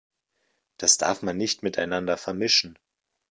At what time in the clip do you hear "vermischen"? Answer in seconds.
2.17-2.79